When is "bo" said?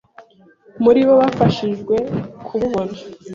1.07-1.13